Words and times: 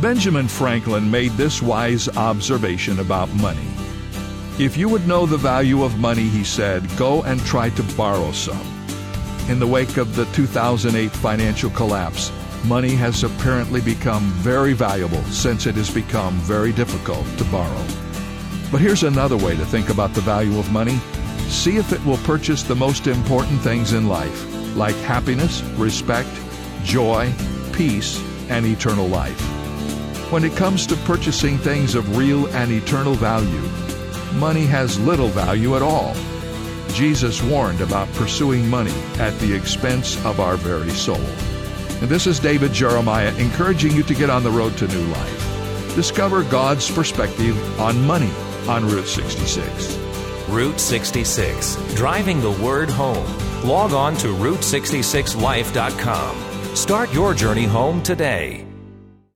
Benjamin 0.00 0.48
Franklin 0.48 1.10
made 1.10 1.32
this 1.32 1.62
wise 1.62 2.08
observation 2.16 2.98
about 2.98 3.32
money. 3.34 3.66
If 4.58 4.76
you 4.76 4.88
would 4.88 5.06
know 5.08 5.24
the 5.24 5.36
value 5.36 5.82
of 5.82 5.98
money, 5.98 6.28
he 6.28 6.44
said, 6.44 6.84
go 6.96 7.22
and 7.22 7.40
try 7.44 7.70
to 7.70 7.82
borrow 7.96 8.32
some. 8.32 8.60
In 9.48 9.58
the 9.58 9.66
wake 9.66 9.96
of 9.96 10.14
the 10.16 10.26
2008 10.26 11.10
financial 11.10 11.70
collapse, 11.70 12.30
money 12.64 12.94
has 12.94 13.24
apparently 13.24 13.80
become 13.80 14.22
very 14.42 14.72
valuable 14.72 15.22
since 15.24 15.66
it 15.66 15.74
has 15.74 15.90
become 15.90 16.34
very 16.40 16.72
difficult 16.72 17.26
to 17.38 17.44
borrow. 17.44 17.84
But 18.72 18.80
here's 18.80 19.04
another 19.04 19.36
way 19.36 19.56
to 19.56 19.64
think 19.66 19.90
about 19.90 20.14
the 20.14 20.20
value 20.20 20.58
of 20.58 20.72
money. 20.72 20.98
See 21.48 21.76
if 21.76 21.92
it 21.92 22.04
will 22.04 22.18
purchase 22.18 22.62
the 22.62 22.74
most 22.74 23.06
important 23.06 23.60
things 23.60 23.92
in 23.92 24.08
life, 24.08 24.46
like 24.76 24.96
happiness, 24.96 25.62
respect, 25.76 26.30
joy, 26.82 27.32
peace, 27.72 28.22
and 28.48 28.66
eternal 28.66 29.06
life. 29.06 29.53
When 30.34 30.42
it 30.42 30.56
comes 30.56 30.84
to 30.88 30.96
purchasing 30.96 31.58
things 31.58 31.94
of 31.94 32.16
real 32.16 32.48
and 32.48 32.72
eternal 32.72 33.14
value, 33.14 33.60
money 34.36 34.66
has 34.66 34.98
little 34.98 35.28
value 35.28 35.76
at 35.76 35.82
all. 35.82 36.12
Jesus 36.88 37.40
warned 37.40 37.80
about 37.80 38.12
pursuing 38.14 38.68
money 38.68 38.90
at 39.20 39.38
the 39.38 39.54
expense 39.54 40.16
of 40.24 40.40
our 40.40 40.56
very 40.56 40.90
soul. 40.90 41.24
And 42.00 42.08
this 42.08 42.26
is 42.26 42.40
David 42.40 42.72
Jeremiah 42.72 43.32
encouraging 43.36 43.92
you 43.92 44.02
to 44.02 44.12
get 44.12 44.28
on 44.28 44.42
the 44.42 44.50
road 44.50 44.76
to 44.78 44.88
new 44.88 45.06
life. 45.06 45.94
Discover 45.94 46.42
God's 46.50 46.90
perspective 46.90 47.80
on 47.80 48.04
money 48.04 48.32
on 48.66 48.88
Route 48.88 49.06
66. 49.06 49.96
Route 50.48 50.80
66, 50.80 51.76
driving 51.94 52.40
the 52.40 52.58
word 52.60 52.90
home. 52.90 53.24
Log 53.62 53.92
on 53.92 54.16
to 54.16 54.34
Route66Life.com. 54.34 56.74
Start 56.74 57.14
your 57.14 57.34
journey 57.34 57.66
home 57.66 58.02
today. 58.02 58.66